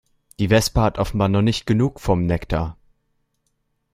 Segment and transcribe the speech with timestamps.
[0.39, 2.75] Die Wespe hat offenbar noch nicht genug vom Nektar.